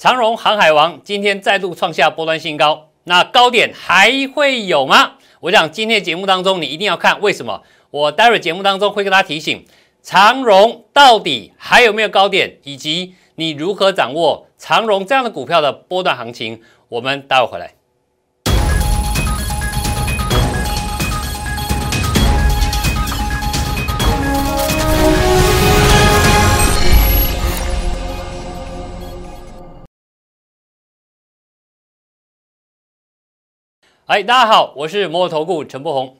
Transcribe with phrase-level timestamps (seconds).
[0.00, 5.16] 长荣航海王今天再度创下波段新高，那高点还会有吗？
[5.40, 7.62] 我想今天节目当中你一定要看，为什么？
[7.90, 9.66] 我待会节目当中会跟大家提醒，
[10.00, 16.62] 长荣到底还有没有高点，以及你如何掌握长荣这样的股票的波段行情。
[16.88, 17.74] 我们待会回来。
[34.10, 36.16] 哎，大家好，我是摩尔投顾陈柏宏。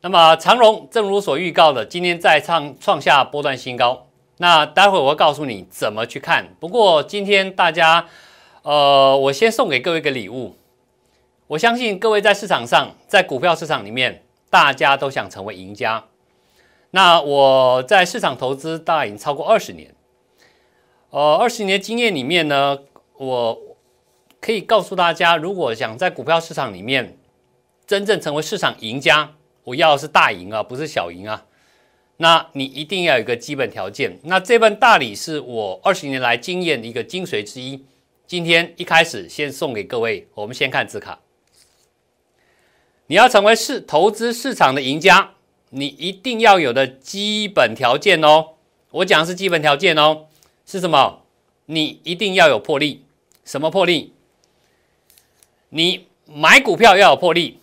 [0.00, 4.06] 那么长荣正如所预告的，今天再创创下波段新高。
[4.38, 6.48] 那待会我会告诉你怎么去看。
[6.58, 8.06] 不过今天大家，
[8.62, 10.56] 呃，我先送给各位一个礼物。
[11.48, 16.06] 我相信各位在市场上，在股票市场里面，大家都想成为赢家。
[16.92, 19.94] 那我在市场投资大概已经超过二十年，
[21.10, 22.78] 呃，二十年经验里面呢，
[23.18, 23.58] 我
[24.40, 27.17] 可以告诉大家，如果想在股票市场里面，
[27.88, 31.46] 真正成为市场赢家，我要的是大赢啊，不是小赢啊。
[32.18, 34.18] 那你一定要有一个基本条件。
[34.24, 37.82] 那这份大礼是我二十年来经验的一个精髓之一。
[38.26, 41.18] 今天一开始先送给各位，我们先看字卡。
[43.06, 45.30] 你要成为市投资市场的赢家，
[45.70, 48.48] 你一定要有的基本条件哦。
[48.90, 50.26] 我讲的是基本条件哦，
[50.66, 51.22] 是什么？
[51.64, 53.06] 你一定要有魄力。
[53.46, 54.12] 什么魄力？
[55.70, 57.60] 你买股票要有魄力。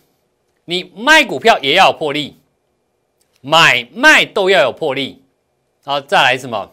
[0.66, 2.40] 你卖股票也要有魄力，
[3.40, 5.22] 买卖都要有魄力。
[5.84, 6.72] 好，再来什么？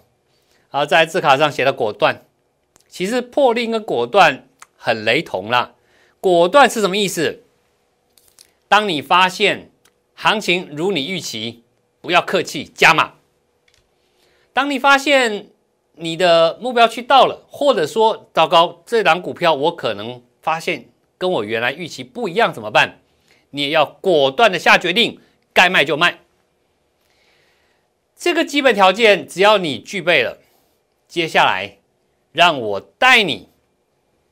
[0.70, 2.26] 好，在字卡上写的果断。
[2.88, 5.76] 其实魄力跟果断很雷同啦。
[6.20, 7.44] 果断是什么意思？
[8.68, 9.70] 当你发现
[10.16, 11.64] 行情如你预期，
[12.02, 13.14] 不要客气，加码。
[14.54, 15.50] 当你发现
[15.94, 23.00] 你的目标去到了，或者说糟糕，这档股票我可能发现跟我原来预期不一样，怎么办？
[23.56, 25.20] 你也要果断的下决定，
[25.54, 26.20] 该卖就卖。
[28.16, 30.40] 这个基本条件只要你具备了，
[31.08, 31.78] 接下来
[32.32, 33.50] 让我带你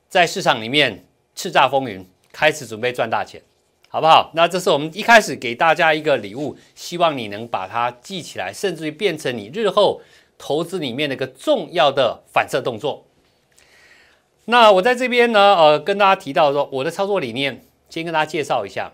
[0.08, 1.06] 在市场里面
[1.36, 3.42] 叱咤风云，开始准备赚大钱，
[3.88, 4.32] 好不好？
[4.34, 10.00] 那这是我们一开始给大家一个礼物，希望你能把它记起来，甚至于变成你日后
[10.36, 13.06] 投资里面的一个重要的反射动作。
[14.46, 18.92] 那我在这边呢，呃，跟大家提到说，我的操作理念，先跟大家介绍一下。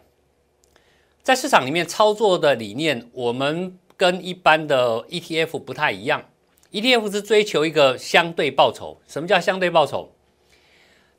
[1.28, 6.24] 在市场里面操作的理念，我们跟一般的 ETF 不太一样。
[6.72, 8.98] ETF 是追求一个相对报酬。
[9.06, 10.10] 什么叫相对报酬？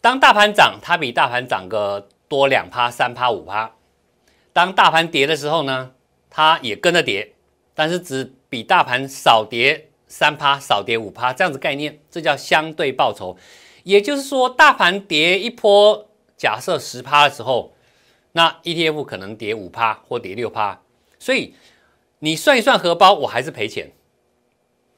[0.01, 3.75] 当大盘涨，它比大盘涨个多两趴、三趴、五趴；
[4.51, 5.91] 当大盘跌的时候呢，
[6.31, 7.33] 它也跟着跌，
[7.75, 13.37] 但是只比大盘少跌三趴、少跌五趴，这样子概念，这叫相对报酬。
[13.83, 17.75] 也就是说，大盘跌一波，假设十趴的时候。
[18.39, 20.79] 那 ETF 可能跌五趴或跌六趴，
[21.19, 21.53] 所以
[22.19, 23.91] 你算一算荷包，我还是赔钱。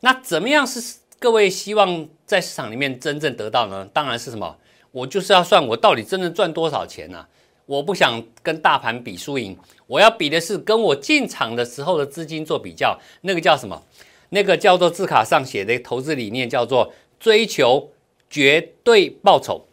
[0.02, 3.84] 那怎么样是各位希望在市场里面真正得到呢？
[3.92, 4.56] 当然是什么？
[4.92, 7.26] 我就是要算我到底真正赚多少钱呢？
[7.66, 12.96] 我不想跟大盘比输赢，我要比的是跟我进场的时候的资金做比较。
[13.22, 13.82] 那个叫什么？
[14.30, 17.92] 那个叫做字卡上写的投资理念，叫做追求
[18.30, 19.66] 绝对报酬。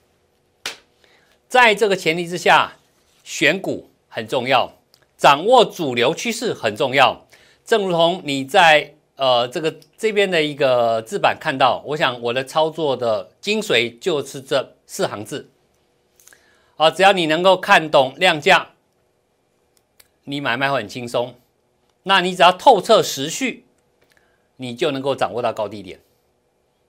[1.46, 2.77] 在这个前提之下。
[3.28, 4.72] 选股很重要，
[5.18, 7.26] 掌握主流趋势很重要。
[7.62, 15.50] 正如同你在呃这个这边的一个字板看到，我想我的操作的精髓就是这四行字。
[16.76, 18.68] 好，只要你能够看懂量价，
[20.24, 21.34] 你买卖会很轻松。
[22.04, 23.66] 那你只要透彻时序，
[24.56, 26.00] 你就能够掌握到高低点。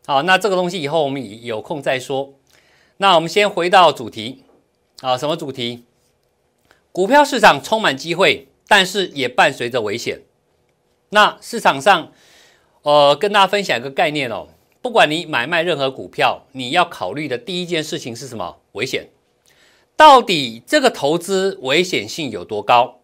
[0.06, 2.34] 好，那这个东西以后我们有空再说。
[2.96, 4.46] 那我们先回到主题
[5.02, 5.84] 啊，什么主题？
[6.92, 10.22] 股票市场充满机会，但是也伴随着危险。
[11.10, 12.12] 那市场上，
[12.82, 14.48] 呃，跟大家分享一个概念哦。
[14.82, 18.60] 不管你买卖任何股票，你要考虑的第一件事情是什么？
[18.72, 19.10] 危险。
[19.96, 23.00] 到底这个投资危险性有多高？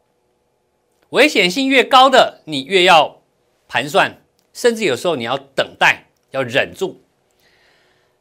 [1.10, 3.22] 危险性越高的，你越要
[3.68, 4.22] 盘算，
[4.54, 7.02] 甚至有时候你要等待，要忍住。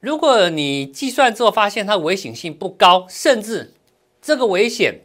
[0.00, 3.75] 如果你计算之后发现它危险性不高，甚至
[4.21, 5.00] 这个危险。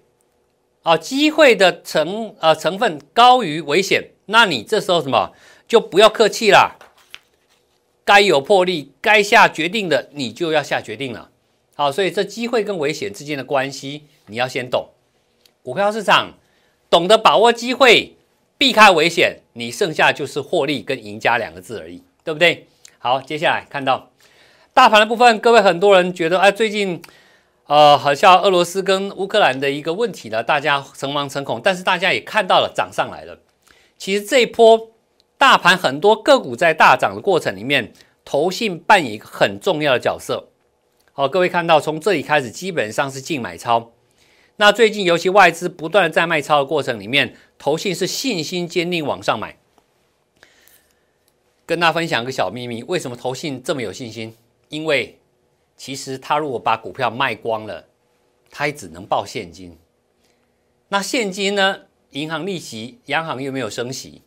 [0.89, 5.33] 啊，机会的成呃成分高于危险，那你这时候什么
[5.67, 6.77] 就不要客气啦，
[8.03, 11.29] 该有魄力，该下决定的你就要下决定了。
[11.75, 14.89] 好，所以这机会跟危险之间的关系你要先懂。
[15.61, 16.33] 股票市场
[16.89, 18.17] 懂得把握机会，
[18.57, 22.65] 避开危险，你剩下就是获利跟赢家两个字而已，对不对？
[22.97, 24.09] 好，接下来看到。
[24.73, 26.99] 大盘的部分，各位很多人觉得，哎，最近，
[27.69, 31.61] 呃，好像俄罗斯跟乌克兰的一个问题呢，大家诚惶诚恐。
[31.63, 33.37] 但是大家也看到了，涨上来了。
[33.95, 34.89] 其实这一波
[35.37, 37.93] 大盘很多个股在大涨的过程里面，
[38.25, 40.47] 投信扮演一个很重要的角色。
[41.13, 43.91] 好，各位看到，从这里开始基本上是净买超。
[44.55, 49.59] 那最近尤其外资不断在卖超的过程里面，投信是信心坚定往上买。
[51.67, 54.35] 跟大家分享一个小秘密，为什么投信这么有信心？
[54.69, 55.19] 因为
[55.79, 57.87] 其实他如果把股票卖光了，
[58.51, 59.77] 他也只能报现金。
[60.89, 61.85] 那现金呢？
[62.11, 64.21] 银行利息，央行又没有升息，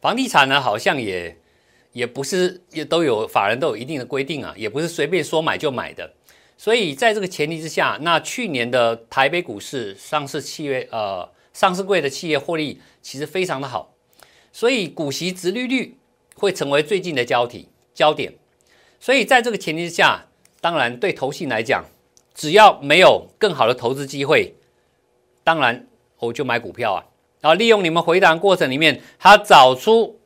[0.00, 1.36] 房地产呢，好像也
[1.92, 6.10] 也不是也都有法人都有一定的规定啊，也不是随便说买就买的。
[6.56, 13.92] 所以在这个前提之下，那去年的台北股市上市企业呃上市柜的企业获利其实非常的好，
[14.52, 15.98] 所以股息值利率。
[16.38, 18.34] 会成为最近的焦体焦点，
[19.00, 20.26] 所以在这个前提之下，
[20.60, 21.84] 当然对投信来讲，
[22.34, 24.54] 只要没有更好的投资机会，
[25.44, 25.86] 当然
[26.18, 27.04] 我就买股票啊，
[27.40, 30.18] 然后利用你们回答过程里面，他找出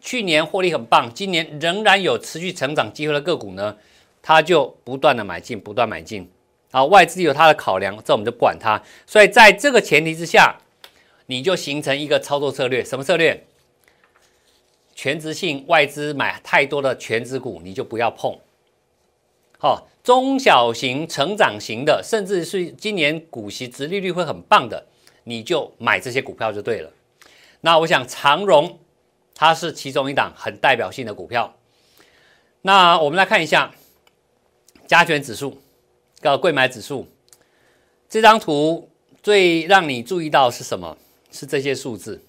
[0.00, 3.76] 去年获利很棒，今年仍然有持续成长机会的个股呢，
[4.22, 6.30] 他就不断的买进，不断买进，
[6.70, 8.82] 啊，外资有他的考量，这我们就不管它。
[9.06, 10.56] 所以在这个前提之下，
[11.26, 13.46] 你就形成一个操作策略，什么策略？
[14.94, 18.38] 全职性外资买太多的全职股，你就不要碰。
[19.62, 24.84] 好，中小型成长型的，甚至是今年股息值利率会很棒的，
[25.22, 26.90] 你就买这些股票就对了。
[27.60, 28.80] 那我想长荣
[29.36, 31.54] 它是其中一档很代表性的股票。
[32.62, 33.72] 那我们来看一下
[34.88, 35.62] 加权指数、
[36.20, 37.06] 个贵买指数
[38.08, 38.90] 这张图，
[39.22, 40.98] 最让你注意到是什么？
[41.30, 42.20] 是这些数字。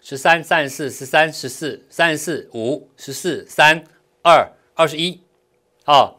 [0.00, 3.82] 十三、三十四、十三、十四、三十四、五、十四、三、
[4.22, 5.20] 二、二十一。
[5.84, 6.17] 好，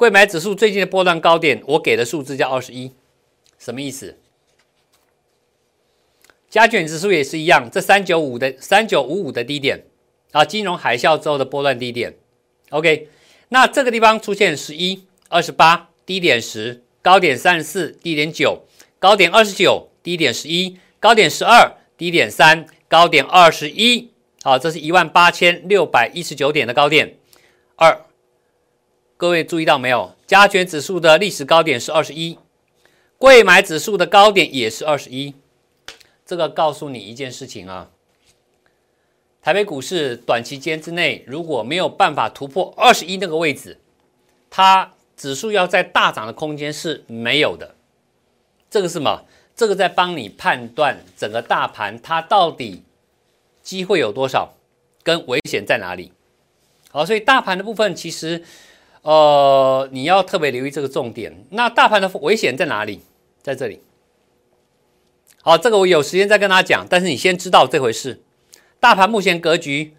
[0.00, 2.94] 贵买指数最近的波段高点，我给的数字叫二十一，
[3.58, 4.16] 什么意思？
[6.48, 9.84] 加权指数也是一样，这三九五的三九五五的低点
[10.32, 12.16] 啊，金融海啸之后的波段低点。
[12.70, 13.10] OK，
[13.50, 18.62] 那这个地方出现十一、二十八，低点十，高点三十四，低点九，
[18.98, 22.66] 高点二十九，低点十一，高点十二，低点三。
[22.88, 24.10] 高点二十一，
[24.42, 27.18] 好，这是一万八千六百一十九点的高点。
[27.76, 28.06] 二，
[29.20, 30.16] 各位注意到没有？
[30.26, 32.38] 加权指数的历史高点是二十一，
[33.18, 35.34] 贵买指数的高点也是二十一。
[36.24, 37.90] 这个告诉你一件事情啊，
[39.42, 43.78] 台北股市短期间之内如果没有办法突破二十一那个位置，
[44.48, 47.74] 它指数要在大涨的空间是没有的。
[48.70, 49.26] 这个是什么？
[49.54, 52.84] 这个在帮你判断整个大盘它到底
[53.62, 54.54] 机会有多少，
[55.02, 56.10] 跟危险在哪里。
[56.90, 58.42] 好，所以大盘的部分其实，
[59.02, 61.44] 呃，你要特别留意这个重点。
[61.50, 63.00] 那大盘的危险在哪里？
[63.42, 63.82] 在这里。
[65.42, 66.86] 好，这个我有时间再跟大家讲。
[66.88, 68.20] 但是你先知道这回事。
[68.78, 69.94] 大盘目前格局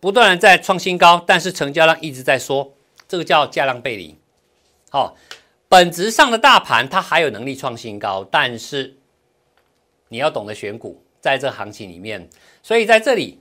[0.00, 2.72] 不断的在创新高，但是成交量一直在缩，
[3.08, 4.16] 这个叫价量背离。
[4.90, 5.16] 好。
[5.68, 8.94] 本质上的大盘它还有能力创新高，但是
[10.08, 12.28] 你要懂得选股，在这行情里面，
[12.62, 13.40] 所以在这里，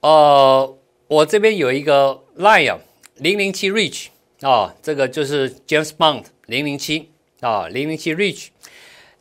[0.00, 0.76] 呃，
[1.06, 2.78] 我这边有一个 line
[3.18, 4.06] 零零七 reach
[4.40, 7.10] 啊，这个就是 James Bond 零零七
[7.40, 8.48] 啊，零零七 reach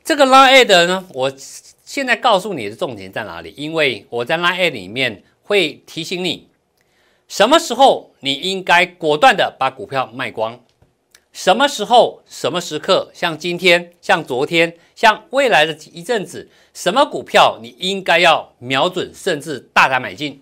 [0.03, 1.31] 这个 line ad 呢，我
[1.83, 3.53] 现在告诉你的重点在哪里？
[3.57, 6.47] 因为我在 line ad 里面会提醒你，
[7.27, 10.59] 什么时候你应该果断的把股票卖光。
[11.33, 20.41] 什么时候、什么时刻，像今天、像昨天、像未来的一阵子，什么股票你应该要瞄准，甚至大胆买进？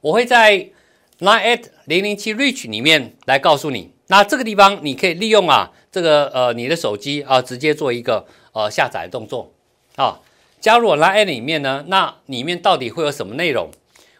[0.00, 0.70] 我会在
[1.18, 3.92] line at 零零七 reach 里面来告诉你。
[4.08, 9.52] 那这个地方你可以利用啊，这个呃你的手机啊，直接做一个呃下载动作
[9.96, 10.20] 啊。
[10.60, 13.70] 加入我 line 里面呢，那里面到底会有什么内容？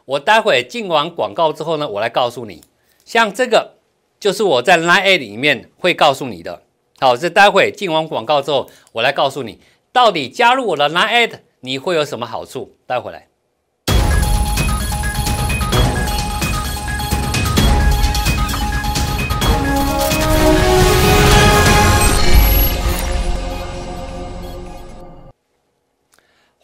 [0.05, 2.63] 我待会进完广告之后呢，我来告诉你。
[3.05, 3.77] 像这个。
[4.19, 6.63] 就是我在 Line 里面会告诉你的。
[6.99, 9.61] 好，这待会进完广告之后，我来告诉你，
[9.93, 12.75] 到底加入我的 Line 你会有什么好处？
[12.87, 13.29] 待会来。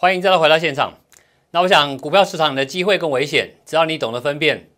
[0.03, 0.99] 欢迎再度回到现场。
[1.53, 4.69] 那我想，股票市场的机会跟危险，只要你懂得分辨。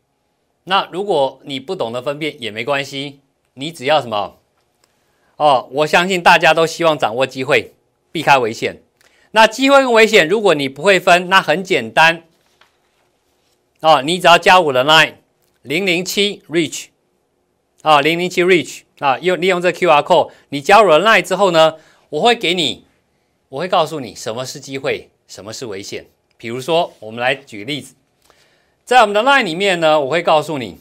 [0.65, 3.21] 那如果你不懂得分辨也没关系，
[3.55, 4.37] 你只要什么？
[5.37, 7.73] 哦，我相信大家都希望掌握机会，
[8.13, 8.83] 避开危险。
[9.31, 12.25] 那机会跟危险，如果你不会分，那很简单。
[13.81, 15.15] 哦，你只要加我的 line，
[15.63, 16.89] 零零七 reach
[17.81, 21.77] 啊，零零七 reach 啊，用利用这 Q R code，你加入了 Line 之后呢，
[22.11, 22.85] 我会给你，
[23.49, 26.07] 我会告诉你什么是机会，什么是危险。
[26.37, 27.95] 比如说，我们来举例子，
[28.85, 30.79] 在我们的 Line 里面呢，我会告诉你，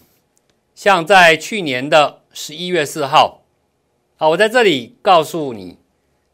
[0.76, 3.44] 像在去年的十一月四号，
[4.18, 5.78] 好，我在这里告诉你，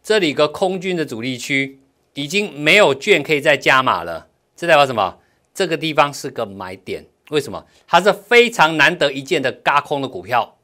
[0.02, 1.80] 这里个空军的主力区
[2.14, 5.20] 已经没有券可以再加码了，这代表什么？
[5.54, 7.06] 这个地方是个买点。
[7.30, 7.64] 为什么？
[7.86, 10.58] 它是非常难得一见的嘎空的股票。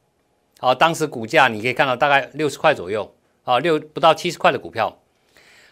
[0.58, 4.98] 好，当时股价你可以看到大概六十块左右，啊，六不到七十块的股票。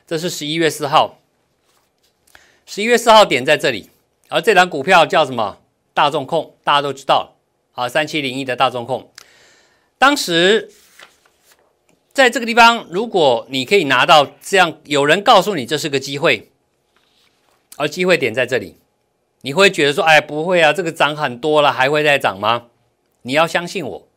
[0.07, 1.19] 这是十一月四号，
[2.67, 3.91] 十一月四号点在这里，
[4.29, 5.59] 而这档股票叫什么？
[5.93, 7.37] 大众控，大家都知道，
[7.73, 9.13] 啊，三七零一的大众控。
[9.97, 10.71] 当时
[12.13, 16.51] 在这个地方，如果你可以拿到这样，有人告诉你这是个机会，
[17.77, 18.79] 而机会点在这里。
[19.43, 22.69] 你会觉得说，哎，不会啊，这个涨很多了，还会再涨吗？
[23.23, 24.09] 你要相信我，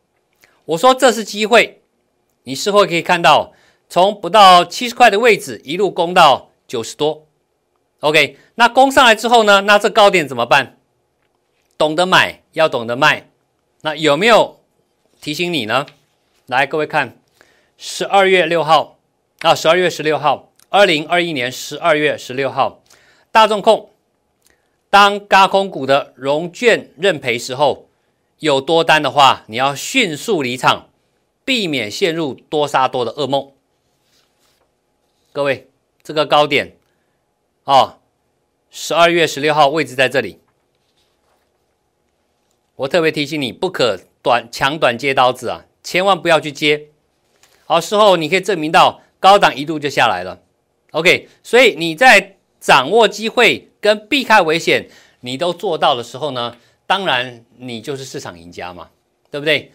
[0.65, 1.81] 我说这是机会。
[2.43, 3.53] 你事后可以看到，
[3.89, 7.26] 从不到七十块的位置一路攻到九十多。
[8.01, 9.61] OK，那攻上来之后呢？
[9.61, 10.77] 那这高点怎么办？
[11.77, 13.29] 懂得买，要懂得卖。
[13.81, 14.59] 那有没有
[15.19, 15.85] 提醒你呢？
[16.45, 17.17] 来，各位看，
[17.77, 18.97] 十二月六号
[19.39, 22.81] 啊，十二月十六号，二零二一年十二月十六号，
[23.31, 23.89] 大众控。
[24.89, 27.89] 当高空股的融券认赔时候，
[28.39, 30.89] 有多单的话，你要迅速离场，
[31.43, 33.51] 避免陷入多杀多的噩梦。
[35.33, 35.69] 各位，
[36.01, 36.76] 这个高点
[37.67, 37.99] 啊，
[38.69, 40.39] 十二月十六号位置在这里。
[42.77, 46.87] 我特别提醒你，不可短抢短接刀子啊，千万不要去接。
[47.65, 50.39] 好，事后你可以证明到高档一度就下来了。
[50.91, 53.65] OK，所以你在掌握机会。
[53.79, 54.89] 跟避开危险，
[55.21, 56.57] 你都做到的时候呢，
[56.87, 58.89] 当然你就是市场赢家嘛，
[59.29, 59.71] 对不对？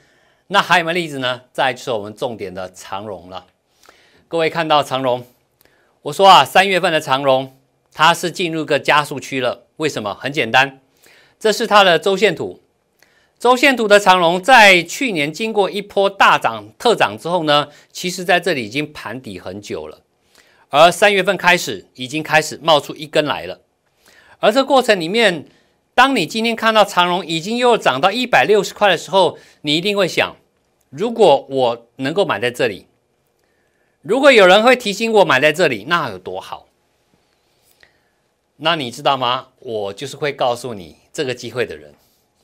[0.49, 1.42] 那还有没有例子呢？
[1.52, 3.46] 再就是我们重点的长荣了。
[4.26, 5.25] 各位看到长荣，
[6.02, 7.56] 我说啊，三月份的长荣
[7.92, 9.66] 它是进入个加速区了。
[9.76, 10.14] 为什么？
[10.14, 10.80] 很简单，
[11.38, 12.62] 这是它的周线图。
[13.38, 20.02] 周线图的长龙在去年经过一波大涨特涨之后呢，其实在这里已经盘底很久了，
[20.68, 23.61] 而三月份开始已经开始冒出一根来了。
[24.38, 25.46] 而这过程里面，
[25.92, 30.37] 当你今天看到长龙已经又涨到一百六十块的时候，你一定会想：
[30.90, 32.87] 如果我能够买在这里，
[34.02, 36.68] 如果有人会提醒我买在这里，那有多好？
[38.64, 39.49] 那你知道吗？
[39.59, 41.95] 我就是会告诉你这个机会的人。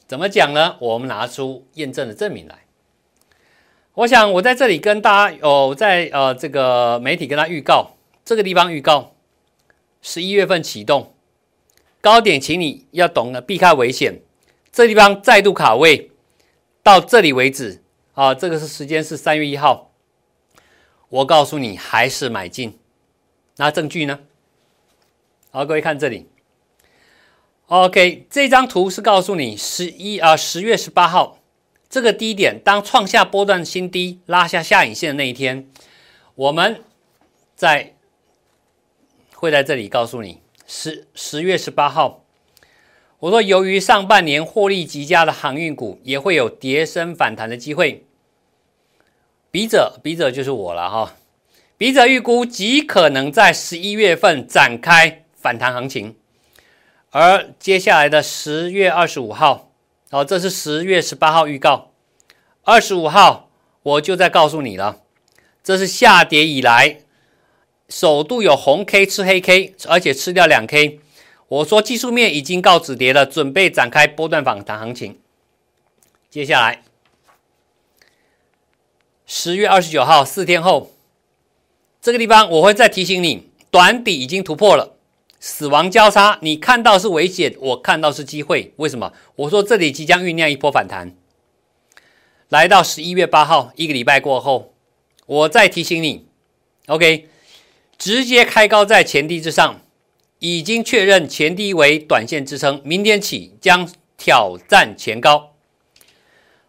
[0.09, 0.75] 怎么讲呢？
[0.81, 2.65] 我们拿出验证的证明来。
[3.95, 7.93] 我想我在这里跟大家有在呃这个媒体跟他预告，
[8.25, 9.15] 这个地方预告
[10.03, 11.15] 十一月份启动。
[12.01, 14.21] 高点，请你要懂得避开危险。
[14.73, 16.11] 这地方再度卡位，
[16.83, 17.81] 到这里为止
[18.15, 18.35] 啊！
[18.35, 19.93] 这个是时间是三月一号。
[21.11, 22.77] 我告诉你，还是买进。
[23.59, 24.19] 那证据呢？
[25.51, 26.27] 好，各位看这里。
[27.69, 31.39] OK，这张图是告诉你十一啊十月十八号
[31.89, 35.67] 这个低点，当创下波段新低、拉下下影线的那一天，
[36.35, 36.83] 我们
[37.57, 37.95] 在
[39.35, 40.41] 会在这里告诉你。
[40.67, 42.25] 十十月十八号，
[43.21, 48.05] 我说，由于上半年获利极佳的航运股也会有跌升反弹的机会。
[49.51, 51.15] 笔者，笔者就是我了哈。
[51.79, 56.17] 笔者预估极可能在十一月份展开反弹行情，
[57.11, 59.71] 而接下来的十月二十五号，
[60.11, 61.93] 哦，这是十月十八号预告，
[62.65, 63.49] 二十五号
[63.83, 65.01] 我就在告诉你了，
[65.63, 67.01] 这是下跌以来。
[67.89, 71.01] 首度有红 K 吃黑 K，而且吃掉两 K。
[71.49, 75.19] 我说技术面已经告止跌了，准备展开波段反弹行情。
[76.29, 76.83] 接下来
[79.25, 80.93] 十月二十九号四天后，
[82.03, 84.98] 这个地方我会再提醒你，短底已经突破了，
[85.41, 88.73] 死亡交叉，你看到是危险，我看到是机会。
[88.77, 89.13] 为什么？
[89.37, 91.15] 我说这里即将酝酿一波反弹。
[92.49, 94.73] 来到十一月八号，一个礼拜过后，
[95.27, 96.27] 我再提醒你
[96.87, 97.29] ，OK。
[97.97, 99.81] 直接开高在前低之上，
[100.39, 105.55] 已经确认前低为短线支撑，明天起将挑战前高。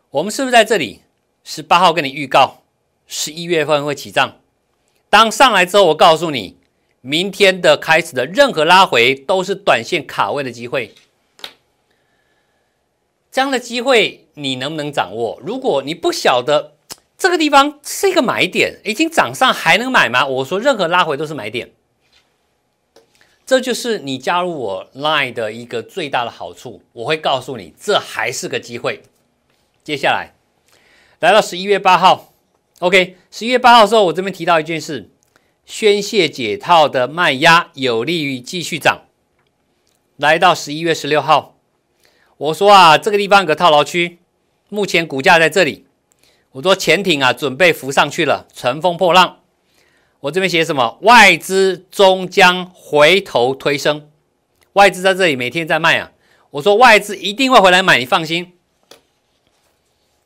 [0.10, 1.02] 我们是不是在这里？
[1.44, 2.64] 十八号跟你预告，
[3.08, 4.38] 十一月份会起涨。
[5.10, 6.58] 当上来之后，我告诉你，
[7.02, 10.94] 明天的开始的任何拉回都是短线卡位的机会。
[13.32, 15.40] 这样的机会你能不能掌握？
[15.44, 16.76] 如果你不晓得。
[17.22, 20.26] 这个地方是一个买点，已经涨上还能买吗？
[20.26, 21.70] 我说任何拉回都是买点。
[23.46, 26.82] 这就是你加入我 Line 的一个最大的好处。
[26.94, 29.04] 我会告诉你，这还是个机会。
[29.84, 30.34] 接下来
[31.20, 32.32] 来到十一月八号
[32.80, 35.10] ，OK，十一月八号的时候，我这边提到一件事：
[35.70, 39.04] 宣泄解套的卖压有利于继续涨。
[40.18, 41.56] 来到十一月十六号，
[42.38, 44.18] 我说啊，这个地方有个套牢区，
[44.70, 45.86] 目前股价在这里。
[46.54, 49.42] 我说潜艇啊，准备浮上去了，乘风破浪。
[50.22, 50.98] 我这边写什么？
[51.04, 54.10] 外资终将回头推升，
[54.74, 56.12] 外资在这里每天在卖啊。
[56.50, 58.54] 我说外资一定会回来买，你放心。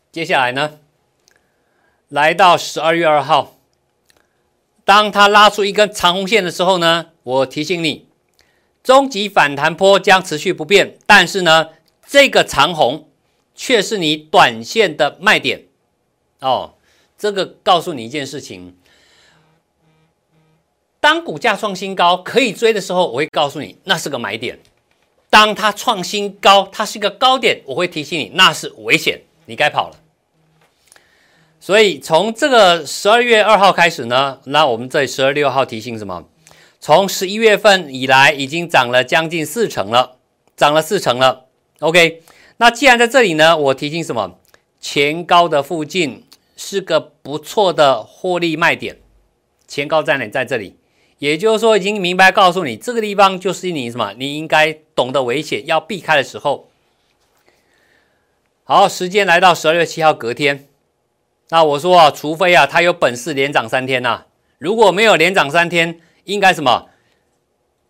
[0.09, 0.79] 接下来呢，
[2.07, 3.57] 来到十二月二号，
[4.85, 8.07] 当它拉出一根长红线的时候呢，我提醒你。
[8.83, 11.69] 终极反弹波将持续不变，但是呢，
[12.05, 13.09] 这个长红
[13.55, 15.67] 却是你短线的卖点
[16.41, 16.73] 哦。
[17.17, 18.75] 这个告诉你一件事情：
[20.99, 24.57] 当股价创新高可以追的时候，我会告诉你那是个买点；
[25.29, 30.02] 当它创新高，它是一个高点，我会提醒你那是危险，你该跑了。
[31.63, 36.25] 所以从这个十二月二号开始呢，那我们在十二六号提醒什么？
[36.81, 40.17] 从十一月份以来，已经涨了将近四成了，
[40.57, 41.45] 涨了四成了。
[41.79, 42.21] OK，
[42.57, 44.37] 那既然在这里呢，我提醒什么？
[44.81, 46.25] 前高的附近
[46.57, 48.97] 是个不错的获利卖点。
[49.65, 50.27] 前高在哪？
[50.27, 50.75] 在这里，
[51.19, 54.13] 也就是说，已经明白告诉你，这个地方就是你什么？
[54.17, 56.67] 你应该懂得危险，要避开的时候。
[58.65, 60.67] 好，时间来到十二月七号隔天，
[61.49, 64.25] 那我说啊，除非啊，它有本事连涨三天呐，
[64.57, 65.99] 如果没有连涨三天。
[66.25, 66.87] 应该什么？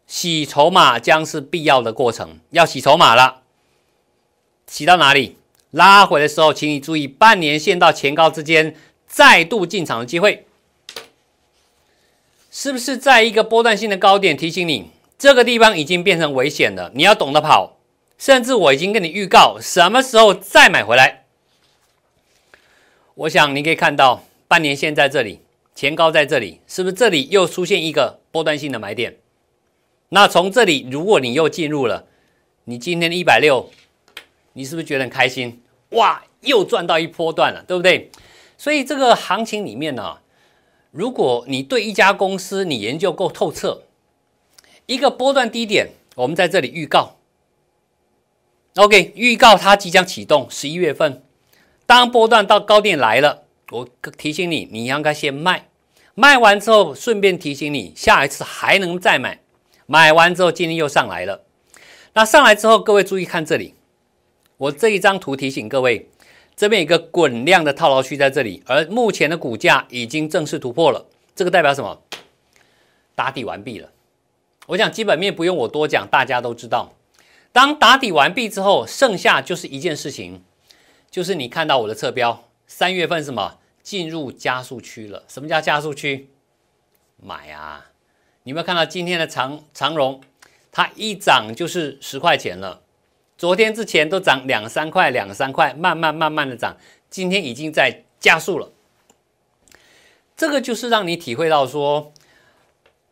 [0.08, 3.44] 洗筹码将是必要的过程，要洗筹码了。
[4.66, 5.38] 洗到哪里？
[5.70, 10.48] 拉回的时候，请你注意半年线到前高之间再度进场的机会，
[12.50, 14.36] 是不是在一个波段性的高点？
[14.36, 17.78] 提醒你，这个地方已经变成危险了，你要懂得跑。
[18.18, 21.23] 甚至我已经跟你预告，什么时候再买回来。
[23.16, 25.40] 我想你可以看到半年线在这里。
[25.76, 29.18] 前高在这里，是不是这里又出现一个波段性的买点？
[30.10, 32.06] 那从这里，如果你又进入了，
[32.66, 33.72] 你今天的一百六，
[34.54, 35.64] 你是不是觉得很开心？
[35.90, 38.12] 哇，又赚到一波段了，对不对？
[38.56, 40.20] 所以这个行情里面呢，
[40.92, 43.82] 如果你对一家公司你研究够透彻，
[44.86, 47.18] 一个波段低点，我们在这里预告
[48.76, 51.24] ，OK，预告它即将启动，十一月份，
[51.86, 53.44] 当波段到高点来了。
[53.72, 55.70] 我提醒你，你应该先卖，
[56.14, 59.40] 卖完之后顺便提醒你，下一次还能再买。
[59.86, 61.44] 买完之后，今天又上来了。
[62.14, 63.74] 那上来之后，各位注意看这里，
[64.58, 66.10] 我这一张图提醒各位，
[66.56, 71.08] 这边有一个滚量的套牢区在这里，而目前的股价已经正式突破了。
[71.36, 72.02] 这个代表什么？
[73.16, 73.90] 打底完毕了。
[74.68, 76.94] 我想基本面不用我多讲，大家都知道。
[77.52, 80.44] 当打底完毕之后，剩下就是一件事情，
[81.14, 83.60] 就是你看到我的侧标，三月份什么？
[83.84, 85.24] 进入加速区了。
[85.28, 86.32] 什么叫加速区？
[87.22, 87.92] 买啊！
[88.42, 90.22] 你有没有看到今天的长长荣？
[90.72, 92.82] 它一涨就是十块钱了。
[93.38, 96.78] 昨天之前都涨两三块，两三块，慢慢慢慢的涨。
[97.12, 98.72] 今天已经在加速了。
[100.36, 102.12] 这个就是让你体会到说，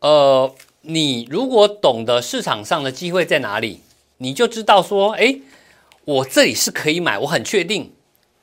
[0.00, 3.82] 呃，你如果懂得市场上的机会在哪里，
[4.16, 5.38] 你就知道说，哎，
[6.04, 7.94] 我这里是可以买，我很确定。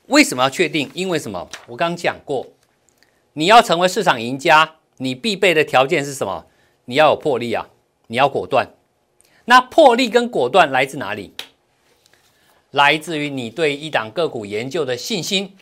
[0.06, 0.90] 为什么要确定？
[0.94, 1.48] 因为什么？
[1.66, 2.46] 我刚讲过，
[3.34, 6.46] 你要成为市场赢家，你必备的条件是什么？
[6.86, 7.68] 你要有魄力啊！
[8.06, 8.70] 你要果断。
[9.44, 11.34] 那魄力跟果断来自哪里？
[12.70, 15.56] 来自于你对一档个股研究的信心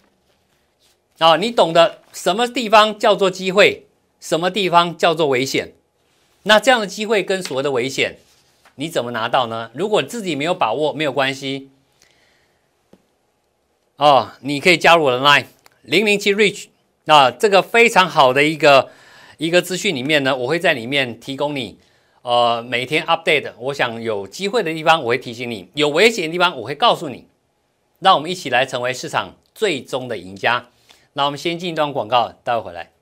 [1.18, 1.37] 啊！
[1.37, 3.87] 你懂得什么地方叫做机会，
[4.20, 5.74] 什么地方叫做危险？
[6.44, 8.18] 那这样的机会跟所谓的危险，
[8.76, 9.70] 你怎么拿到呢？
[9.74, 11.70] 如果自己没有把握，没有关系。
[13.98, 15.46] 哦，你可以加入我的 Line
[15.82, 16.66] 零零七 rich
[17.06, 18.90] 那这个非常好的一个
[19.38, 21.78] 一个资讯里面呢，我会在里面提供你，
[22.22, 23.52] 呃，每天 update。
[23.58, 27.26] 我想有机会的地方，我会提醒你；有危险的地方，我会告诉你。
[27.98, 30.68] 让我们一起来成为市场最终的赢家。
[31.14, 32.92] 那我们先进一段广告，待会回来。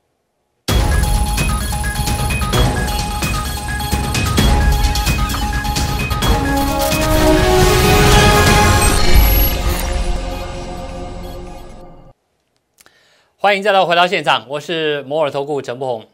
[13.46, 16.04] 欢迎再度回到现场，我是摩尔投顾陈柏宏。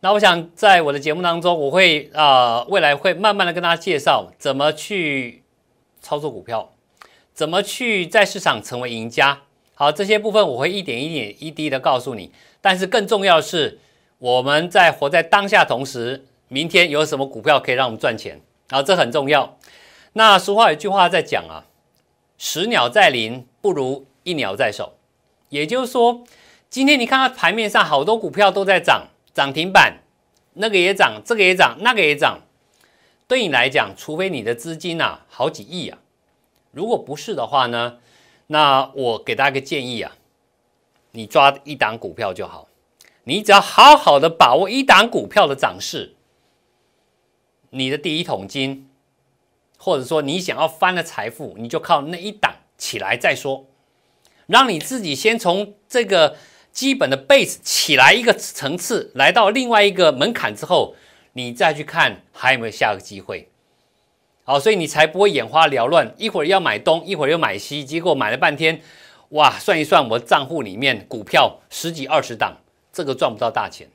[0.00, 5.44] 那我想在我的节目当中，我会啊未来会慢慢的跟大家介绍怎么去
[6.00, 6.72] 操作股票，
[7.32, 9.42] 怎么去在市场成为赢家。
[9.76, 12.32] 好，这些部分我会一点一点一滴的告诉你。
[12.60, 13.78] 但是更重要的是，
[14.18, 19.56] 我们在活在当下同时，明天有什么股票可以让我们赚钱，然后这很重要。
[20.14, 21.62] 那俗话有句话在讲啊，
[22.36, 24.94] 十鸟在林不如一鸟在手，
[25.48, 26.24] 也就是说，
[26.76, 30.02] 今天你看到盘面上好多股票都在涨，涨停板，
[30.52, 32.42] 那个也涨，这个也涨，那个也涨。
[33.26, 35.96] 对你来讲，除非你的资金啊好几亿啊，
[36.72, 37.96] 如果不是的话呢，
[38.48, 40.12] 那我给大家个建议啊，
[41.12, 42.68] 你抓一档股票就好，
[43.24, 46.14] 你只要好好的把握一档股票的涨势，
[47.70, 48.90] 你的第一桶金，
[49.78, 53.64] 或者说你想要翻的财富，你就靠那一档起来再说，
[54.46, 56.36] 让你自己先从这个
[56.76, 60.94] 基本的 base 起来一个层次，来到另外一个门槛之后。
[61.38, 63.50] 你再去看还有没有下个机会，
[64.42, 68.80] 好，所以你才不会眼花缭乱，一会儿要买东，一会儿又买西，结果买了半天，
[69.28, 72.56] 哇，算一算我账户里面股票十几二十档，
[72.90, 73.86] 这个赚不到大钱，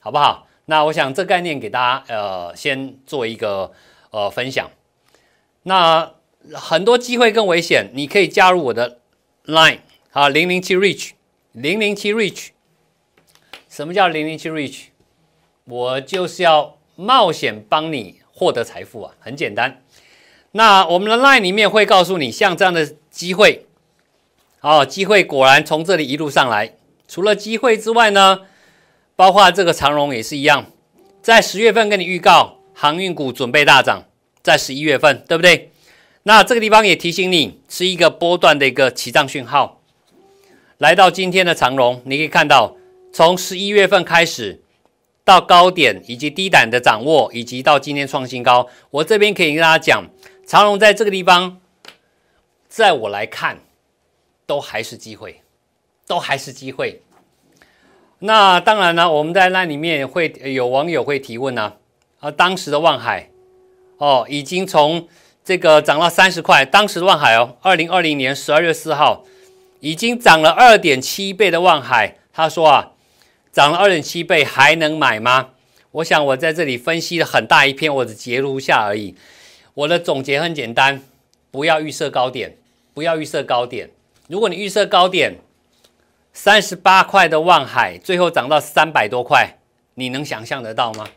[0.00, 0.46] 好不好？
[0.66, 3.72] 那我想这概念给大家呃先做一个
[4.10, 4.70] 呃分享。
[5.62, 6.12] 那
[6.52, 8.98] 很多机会更危险，你可以加入我的
[9.46, 9.78] Line
[10.12, 11.12] 啊，零零七 Reach，
[11.52, 12.50] 零零七 Reach，
[13.68, 14.84] 什么叫零零七 Reach？
[15.64, 19.82] 我就是要冒险帮你获得财富啊，很简单。
[20.52, 23.66] 那我们的 line 里面会告诉你，像这样的机会，
[24.60, 26.76] 哦，机会果然从这里一路上来。
[27.08, 28.42] 除了机会之外呢，
[29.16, 30.66] 包括这个长荣也是一样，
[31.20, 34.04] 在十月份跟你预告航运股准备大涨，
[34.40, 35.72] 在十一月份，对不对？
[36.22, 39.79] 那这个地方也提醒你，是一个波段的一个起涨讯号。
[40.80, 42.74] 来到今天的长荣，你可以看到，
[43.12, 44.62] 从十一月份开始。
[45.22, 50.04] 到高点以及低档的掌握，以及到今天创新高，我这边可以跟大家讲，
[50.44, 51.60] 长龙在这个地方，
[52.68, 53.60] 在我来看，
[54.46, 55.42] 都还是机会，
[56.06, 57.02] 都还是机会。
[58.20, 61.74] 那当然呢，我们在那里面会有网友会提问呢，
[62.18, 63.30] 啊，当时的望海，
[63.98, 65.06] 哦，已经从
[65.44, 69.24] 这个涨到三十块，当时的望海哦，二零二零年十二月四号，
[69.80, 72.92] 已经涨了二点七倍的望海，他说啊。
[73.52, 75.48] 涨了二点七倍，还能买吗？
[75.90, 79.16] 我想我在这里分析了很大一篇，我只截录下而已。
[79.74, 81.02] 我的总结很简单：
[81.50, 82.56] 不要预设高点，
[82.94, 83.90] 不要预设高点。
[84.28, 85.38] 如果你预设高点，
[86.32, 89.58] 三十八块的望海，最后涨到三百多块，
[89.94, 91.08] 你能想象得到吗？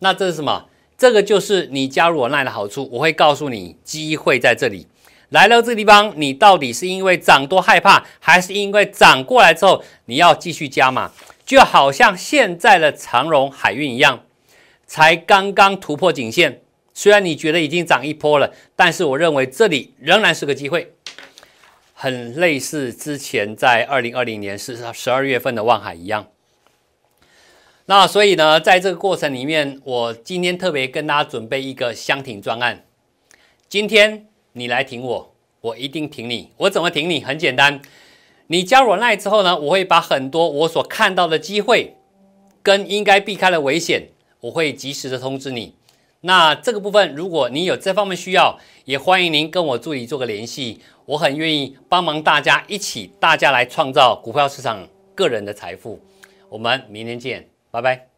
[0.00, 0.66] 那这是什么？
[0.98, 2.86] 这个就是你加入我奈的好处。
[2.92, 4.86] 我会告诉你，机会在这里。
[5.30, 11.12] 来到这个地方，你到底是因为涨多害怕，还是因为涨过来之后你要继续加码？
[11.44, 14.24] 就好像现在的长荣海运一样，
[14.86, 16.62] 才刚刚突破颈线。
[16.92, 20.92] 虽然你觉得已经涨一波了，但是我认为这里仍然是个机会，
[21.92, 26.26] 很类似之前在二零二零年十十二月份的望海一样。
[27.86, 32.84] 那所以呢，在这个过程里面，我今天特别跟大家准备一个箱庭专案。
[33.68, 36.50] 今天你来挺我，我一定挺你。
[36.56, 37.22] 我怎么挺你？
[37.22, 37.80] 很简单。
[38.48, 41.96] 你加入奈之后呢，我会把很多我所看到的机会，
[42.62, 44.08] 跟应该避开的危险，
[44.40, 45.74] 我会及时的通知你。
[46.22, 56.00] 那这个部分，如果你有这方面需要，也欢迎您跟我助理做个联系，我很愿意帮忙大家一起，大家来创造股票市场个人的财富。
[56.48, 58.17] 我们明天见，拜拜。